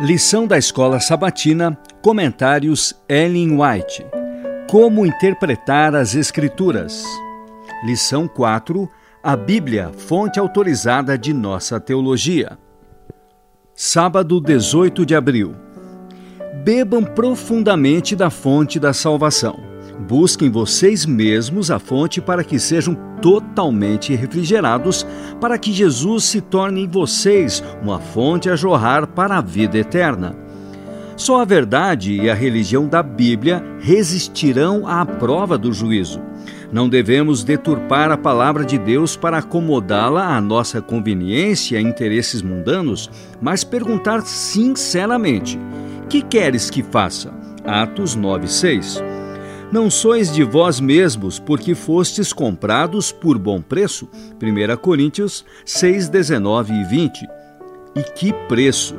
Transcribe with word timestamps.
Lição 0.00 0.46
da 0.46 0.56
Escola 0.56 1.00
Sabatina, 1.00 1.76
Comentários 2.00 2.94
Ellen 3.08 3.58
White. 3.60 4.06
Como 4.70 5.04
interpretar 5.04 5.92
as 5.96 6.14
Escrituras. 6.14 7.02
Lição 7.84 8.28
4. 8.28 8.88
A 9.20 9.34
Bíblia, 9.34 9.90
fonte 9.92 10.38
autorizada 10.38 11.18
de 11.18 11.34
nossa 11.34 11.80
teologia. 11.80 12.56
Sábado 13.74 14.40
18 14.40 15.04
de 15.04 15.16
abril. 15.16 15.56
Bebam 16.62 17.02
profundamente 17.02 18.14
da 18.14 18.30
fonte 18.30 18.78
da 18.78 18.92
salvação. 18.92 19.67
Busquem 19.98 20.48
vocês 20.48 21.04
mesmos 21.04 21.70
a 21.70 21.78
fonte 21.78 22.20
para 22.20 22.44
que 22.44 22.58
sejam 22.58 22.94
totalmente 23.20 24.14
refrigerados, 24.14 25.04
para 25.40 25.58
que 25.58 25.72
Jesus 25.72 26.24
se 26.24 26.40
torne 26.40 26.84
em 26.84 26.88
vocês 26.88 27.62
uma 27.82 27.98
fonte 27.98 28.48
a 28.48 28.54
jorrar 28.54 29.08
para 29.08 29.38
a 29.38 29.40
vida 29.40 29.76
eterna. 29.76 30.36
Só 31.16 31.40
a 31.40 31.44
verdade 31.44 32.12
e 32.12 32.30
a 32.30 32.34
religião 32.34 32.86
da 32.86 33.02
Bíblia 33.02 33.64
resistirão 33.80 34.86
à 34.86 35.04
prova 35.04 35.58
do 35.58 35.72
juízo. 35.72 36.20
Não 36.70 36.88
devemos 36.88 37.42
deturpar 37.42 38.12
a 38.12 38.16
palavra 38.16 38.64
de 38.64 38.78
Deus 38.78 39.16
para 39.16 39.38
acomodá-la 39.38 40.36
à 40.36 40.40
nossa 40.40 40.80
conveniência 40.80 41.80
e 41.80 41.82
interesses 41.82 42.40
mundanos, 42.40 43.10
mas 43.40 43.64
perguntar 43.64 44.20
sinceramente: 44.22 45.58
que 46.08 46.22
queres 46.22 46.70
que 46.70 46.84
faça? 46.84 47.32
Atos 47.64 48.16
9:6. 48.16 49.02
Não 49.70 49.90
sois 49.90 50.32
de 50.32 50.42
vós 50.42 50.80
mesmos, 50.80 51.38
porque 51.38 51.74
fostes 51.74 52.32
comprados 52.32 53.12
por 53.12 53.36
bom 53.36 53.60
preço. 53.60 54.08
1 54.42 54.76
Coríntios 54.78 55.44
6, 55.66 56.08
19 56.08 56.72
e 56.72 56.84
20. 56.84 57.28
E 57.94 58.02
que 58.02 58.32
preço! 58.48 58.96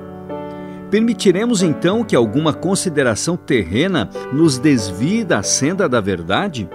Permitiremos 0.91 1.63
então 1.63 2.03
que 2.03 2.15
alguma 2.15 2.53
consideração 2.53 3.35
terrena 3.35 4.09
nos 4.31 4.59
desvie 4.59 5.23
da 5.23 5.41
senda 5.41 5.89
da 5.89 5.99
verdade? 5.99 6.69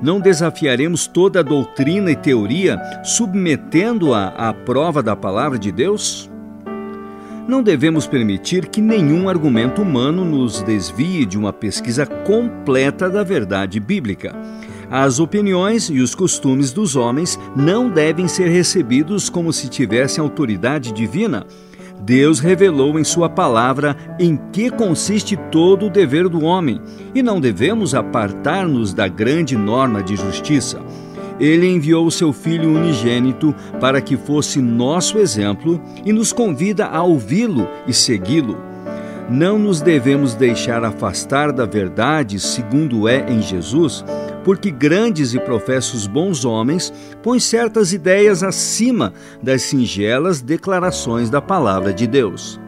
Não 0.00 0.20
desafiaremos 0.20 1.08
toda 1.08 1.40
a 1.40 1.42
doutrina 1.42 2.12
e 2.12 2.16
teoria, 2.16 2.80
submetendo-a 3.02 4.28
à 4.28 4.54
prova 4.54 5.02
da 5.02 5.16
palavra 5.16 5.58
de 5.58 5.72
Deus? 5.72 6.30
Não 7.48 7.62
devemos 7.62 8.08
permitir 8.08 8.66
que 8.66 8.80
nenhum 8.80 9.28
argumento 9.28 9.80
humano 9.80 10.24
nos 10.24 10.62
desvie 10.62 11.24
de 11.24 11.38
uma 11.38 11.52
pesquisa 11.52 12.04
completa 12.04 13.08
da 13.08 13.22
verdade 13.22 13.78
bíblica. 13.78 14.34
As 14.90 15.20
opiniões 15.20 15.88
e 15.88 16.00
os 16.00 16.12
costumes 16.12 16.72
dos 16.72 16.96
homens 16.96 17.38
não 17.54 17.88
devem 17.88 18.26
ser 18.26 18.48
recebidos 18.48 19.28
como 19.28 19.52
se 19.52 19.68
tivessem 19.68 20.20
autoridade 20.20 20.90
divina. 20.90 21.46
Deus 22.00 22.40
revelou 22.40 22.98
em 22.98 23.04
Sua 23.04 23.28
palavra 23.28 23.96
em 24.18 24.36
que 24.52 24.68
consiste 24.68 25.36
todo 25.50 25.86
o 25.86 25.90
dever 25.90 26.28
do 26.28 26.42
homem, 26.42 26.80
e 27.14 27.22
não 27.22 27.40
devemos 27.40 27.94
apartar-nos 27.94 28.92
da 28.92 29.06
grande 29.06 29.56
norma 29.56 30.02
de 30.02 30.16
justiça 30.16 30.80
ele 31.38 31.66
enviou 31.66 32.06
o 32.06 32.10
seu 32.10 32.32
Filho 32.32 32.74
unigênito 32.74 33.54
para 33.80 34.00
que 34.00 34.16
fosse 34.16 34.60
nosso 34.60 35.18
exemplo 35.18 35.80
e 36.04 36.12
nos 36.12 36.32
convida 36.32 36.86
a 36.86 37.02
ouvi-lo 37.02 37.68
e 37.86 37.92
segui-lo. 37.92 38.56
Não 39.28 39.58
nos 39.58 39.80
devemos 39.80 40.34
deixar 40.34 40.84
afastar 40.84 41.52
da 41.52 41.66
verdade, 41.66 42.38
segundo 42.38 43.08
é 43.08 43.26
em 43.28 43.42
Jesus, 43.42 44.04
porque 44.44 44.70
grandes 44.70 45.34
e 45.34 45.40
professos 45.40 46.06
bons 46.06 46.44
homens 46.44 46.92
põem 47.22 47.40
certas 47.40 47.92
ideias 47.92 48.44
acima 48.44 49.12
das 49.42 49.62
singelas 49.62 50.40
declarações 50.40 51.28
da 51.28 51.42
palavra 51.42 51.92
de 51.92 52.06
Deus. 52.06 52.60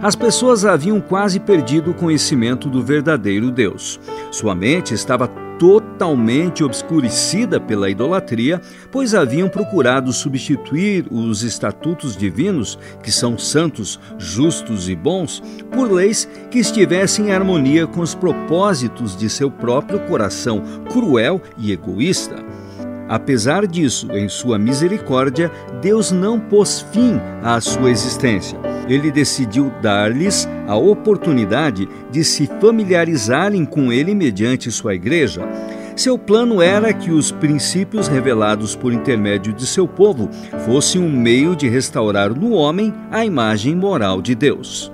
As 0.00 0.14
pessoas 0.14 0.64
haviam 0.64 1.00
quase 1.00 1.40
perdido 1.40 1.90
o 1.90 1.94
conhecimento 1.94 2.68
do 2.70 2.82
verdadeiro 2.82 3.50
Deus. 3.50 4.00
Sua 4.30 4.54
mente 4.54 4.94
estava 4.94 5.28
totalmente 5.60 6.64
obscurecida 6.64 7.60
pela 7.60 7.90
idolatria, 7.90 8.58
pois 8.90 9.14
haviam 9.14 9.46
procurado 9.46 10.10
substituir 10.10 11.04
os 11.10 11.42
estatutos 11.42 12.16
divinos, 12.16 12.78
que 13.02 13.12
são 13.12 13.36
santos, 13.36 14.00
justos 14.16 14.88
e 14.88 14.96
bons, 14.96 15.42
por 15.70 15.92
leis 15.92 16.26
que 16.50 16.58
estivessem 16.58 17.26
em 17.26 17.32
harmonia 17.32 17.86
com 17.86 18.00
os 18.00 18.14
propósitos 18.14 19.14
de 19.14 19.28
seu 19.28 19.50
próprio 19.50 20.00
coração 20.06 20.62
cruel 20.90 21.42
e 21.58 21.72
egoísta. 21.72 22.42
Apesar 23.06 23.66
disso, 23.66 24.10
em 24.12 24.30
sua 24.30 24.58
misericórdia, 24.58 25.52
Deus 25.82 26.10
não 26.10 26.40
pôs 26.40 26.80
fim 26.90 27.20
à 27.42 27.60
sua 27.60 27.90
existência. 27.90 28.69
Ele 28.90 29.10
decidiu 29.12 29.72
dar-lhes 29.80 30.48
a 30.66 30.76
oportunidade 30.76 31.88
de 32.10 32.24
se 32.24 32.46
familiarizarem 32.60 33.64
com 33.64 33.92
ele 33.92 34.14
mediante 34.14 34.70
sua 34.70 34.94
igreja. 34.94 35.48
Seu 35.94 36.18
plano 36.18 36.60
era 36.60 36.92
que 36.92 37.12
os 37.12 37.30
princípios 37.30 38.08
revelados 38.08 38.74
por 38.74 38.92
intermédio 38.92 39.52
de 39.52 39.64
seu 39.64 39.86
povo 39.86 40.28
fossem 40.66 41.00
um 41.00 41.10
meio 41.10 41.54
de 41.54 41.68
restaurar 41.68 42.34
no 42.34 42.50
homem 42.50 42.92
a 43.12 43.24
imagem 43.24 43.76
moral 43.76 44.20
de 44.20 44.34
Deus. 44.34 44.90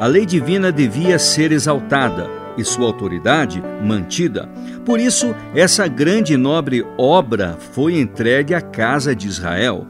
A 0.00 0.06
lei 0.06 0.24
divina 0.24 0.72
devia 0.72 1.18
ser 1.18 1.52
exaltada, 1.52 2.38
e 2.58 2.64
sua 2.64 2.86
autoridade 2.86 3.62
mantida. 3.82 4.48
Por 4.84 4.98
isso, 4.98 5.34
essa 5.54 5.86
grande 5.86 6.34
e 6.34 6.36
nobre 6.36 6.84
obra 6.98 7.56
foi 7.72 7.98
entregue 7.98 8.52
à 8.52 8.60
casa 8.60 9.14
de 9.14 9.28
Israel. 9.28 9.86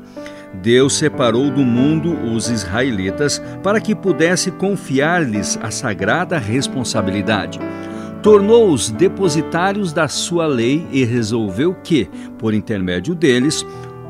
Deus 0.54 0.97
separou 0.97 1.50
do 1.50 1.62
mundo 1.62 2.12
os 2.32 2.48
israelitas 2.48 3.42
para 3.62 3.81
que 3.81 3.94
pudesse 3.94 4.50
confiar-lhes 4.50 5.59
a 5.62 5.70
sagrada 5.70 6.38
responsabilidade. 6.38 7.60
Tornou-os 8.22 8.91
depositários 8.91 9.92
da 9.92 10.09
sua 10.09 10.47
lei 10.47 10.86
e 10.91 11.04
resolveu 11.04 11.75
que, 11.75 12.09
por 12.38 12.53
intermédio 12.53 13.14
deles, 13.14 13.64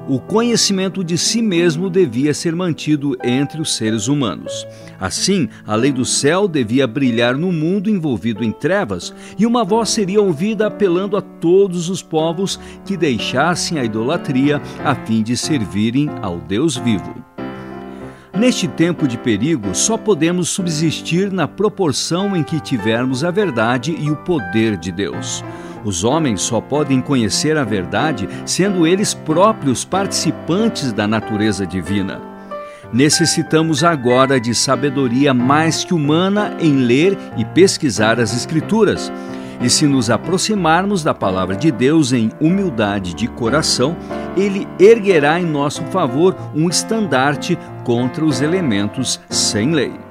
o 0.08 0.18
conhecimento 0.18 1.04
de 1.04 1.18
si 1.18 1.42
mesmo 1.42 1.90
devia 1.90 2.32
ser 2.32 2.56
mantido 2.56 3.14
entre 3.22 3.60
os 3.60 3.76
seres 3.76 4.08
humanos. 4.08 4.66
Assim, 4.98 5.48
a 5.66 5.74
lei 5.74 5.92
do 5.92 6.04
céu 6.04 6.48
devia 6.48 6.86
brilhar 6.86 7.36
no 7.36 7.52
mundo 7.52 7.90
envolvido 7.90 8.42
em 8.42 8.50
trevas, 8.50 9.14
e 9.38 9.44
uma 9.44 9.64
voz 9.64 9.90
seria 9.90 10.22
ouvida 10.22 10.66
apelando 10.66 11.16
a 11.16 11.20
todos 11.20 11.90
os 11.90 12.02
povos 12.02 12.58
que 12.86 12.96
deixassem 12.96 13.78
a 13.78 13.84
idolatria 13.84 14.62
a 14.82 14.94
fim 14.94 15.22
de 15.22 15.36
servirem 15.36 16.08
ao 16.22 16.38
Deus 16.38 16.76
vivo. 16.76 17.14
Neste 18.38 18.68
tempo 18.68 19.06
de 19.06 19.18
perigo, 19.18 19.74
só 19.74 19.96
podemos 19.96 20.48
subsistir 20.48 21.30
na 21.30 21.48
proporção 21.48 22.36
em 22.36 22.42
que 22.42 22.60
tivermos 22.60 23.24
a 23.24 23.30
verdade 23.30 23.94
e 23.98 24.10
o 24.10 24.16
poder 24.16 24.76
de 24.76 24.92
Deus. 24.92 25.44
Os 25.84 26.04
homens 26.04 26.42
só 26.42 26.60
podem 26.60 27.00
conhecer 27.00 27.56
a 27.56 27.64
verdade 27.64 28.28
sendo 28.44 28.86
eles 28.86 29.14
próprios 29.14 29.84
participantes 29.84 30.92
da 30.92 31.06
natureza 31.06 31.66
divina. 31.66 32.20
Necessitamos 32.92 33.84
agora 33.84 34.40
de 34.40 34.54
sabedoria 34.54 35.34
mais 35.34 35.84
que 35.84 35.92
humana 35.92 36.56
em 36.58 36.76
ler 36.76 37.18
e 37.36 37.44
pesquisar 37.44 38.18
as 38.18 38.34
Escrituras. 38.34 39.12
E 39.60 39.68
se 39.68 39.86
nos 39.86 40.08
aproximarmos 40.08 41.02
da 41.02 41.12
palavra 41.12 41.56
de 41.56 41.70
Deus 41.70 42.12
em 42.12 42.30
humildade 42.40 43.12
de 43.12 43.26
coração, 43.26 43.96
ele 44.36 44.66
erguerá 44.78 45.40
em 45.40 45.44
nosso 45.44 45.82
favor 45.86 46.34
um 46.54 46.68
estandarte 46.68 47.58
contra 47.84 48.24
os 48.24 48.40
elementos 48.40 49.20
sem 49.28 49.72
lei. 49.72 50.07